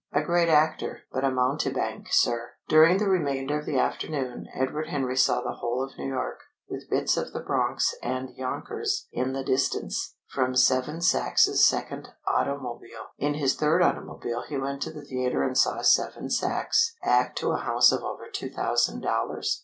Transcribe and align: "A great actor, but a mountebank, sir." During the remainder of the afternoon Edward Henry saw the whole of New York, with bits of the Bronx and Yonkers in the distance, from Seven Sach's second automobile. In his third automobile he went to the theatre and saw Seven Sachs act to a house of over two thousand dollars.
"A 0.11 0.23
great 0.23 0.49
actor, 0.49 1.01
but 1.11 1.23
a 1.23 1.29
mountebank, 1.29 2.07
sir." 2.09 2.53
During 2.67 2.97
the 2.97 3.07
remainder 3.07 3.59
of 3.59 3.67
the 3.67 3.77
afternoon 3.77 4.47
Edward 4.55 4.87
Henry 4.87 5.15
saw 5.15 5.41
the 5.41 5.57
whole 5.59 5.83
of 5.83 5.95
New 5.95 6.07
York, 6.07 6.39
with 6.67 6.89
bits 6.89 7.17
of 7.17 7.33
the 7.33 7.39
Bronx 7.39 7.93
and 8.01 8.31
Yonkers 8.35 9.07
in 9.11 9.33
the 9.33 9.43
distance, 9.43 10.15
from 10.27 10.55
Seven 10.55 11.01
Sach's 11.01 11.63
second 11.67 12.09
automobile. 12.27 13.09
In 13.19 13.35
his 13.35 13.53
third 13.55 13.83
automobile 13.83 14.41
he 14.49 14.57
went 14.57 14.81
to 14.81 14.91
the 14.91 15.05
theatre 15.05 15.43
and 15.43 15.55
saw 15.55 15.83
Seven 15.83 16.31
Sachs 16.31 16.95
act 17.03 17.37
to 17.37 17.51
a 17.51 17.57
house 17.57 17.91
of 17.91 18.01
over 18.01 18.27
two 18.27 18.49
thousand 18.49 19.01
dollars. 19.01 19.59